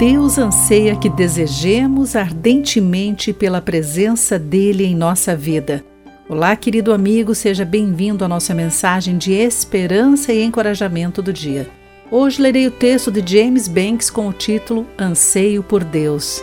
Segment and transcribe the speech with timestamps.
[0.00, 5.84] Deus anseia que desejemos ardentemente pela presença dele em nossa vida.
[6.26, 11.68] Olá, querido amigo, seja bem-vindo à nossa mensagem de esperança e encorajamento do dia.
[12.10, 16.42] Hoje lerei o texto de James Banks com o título Anseio por Deus.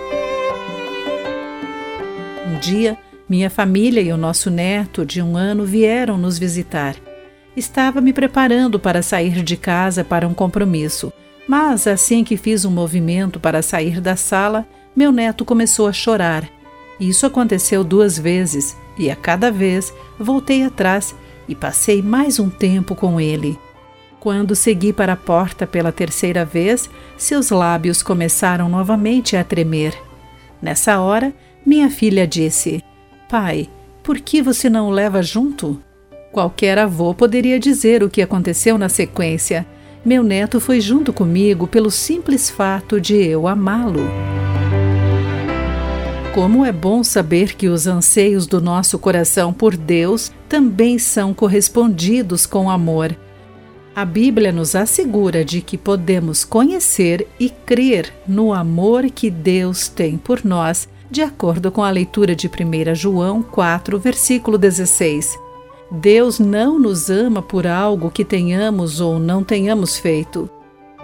[2.45, 2.95] Um dia,
[3.27, 6.95] minha família e o nosso neto de um ano vieram nos visitar.
[7.55, 11.11] Estava me preparando para sair de casa para um compromisso
[11.47, 16.49] mas assim que fiz um movimento para sair da sala, meu neto começou a chorar.
[16.99, 21.15] Isso aconteceu duas vezes e a cada vez voltei atrás
[21.47, 23.57] e passei mais um tempo com ele.
[24.19, 29.93] Quando segui para a porta pela terceira vez, seus lábios começaram novamente a tremer.
[30.61, 31.33] Nessa hora,
[31.65, 32.83] minha filha disse:
[33.29, 33.69] Pai,
[34.03, 35.81] por que você não o leva junto?
[36.31, 39.65] Qualquer avô poderia dizer o que aconteceu na sequência
[40.07, 44.09] meu neto foi junto comigo pelo simples fato de eu amá-lo.
[46.33, 52.45] Como é bom saber que os anseios do nosso coração por Deus também são correspondidos
[52.45, 53.13] com amor.
[53.93, 60.17] A Bíblia nos assegura de que podemos conhecer e crer no amor que Deus tem
[60.17, 65.46] por nós, de acordo com a leitura de 1 João 4, versículo 16.
[65.89, 70.49] Deus não nos ama por algo que tenhamos ou não tenhamos feito.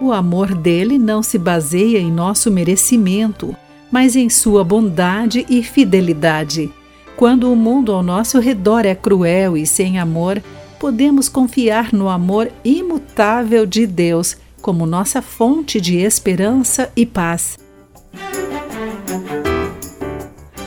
[0.00, 3.56] O amor dele não se baseia em nosso merecimento,
[3.90, 6.70] mas em sua bondade e fidelidade.
[7.16, 10.42] Quando o mundo ao nosso redor é cruel e sem amor,
[10.78, 17.56] podemos confiar no amor imutável de Deus como nossa fonte de esperança e paz.